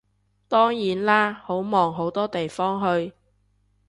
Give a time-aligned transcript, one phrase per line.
[0.47, 3.13] 當然啦，好忙好多地方去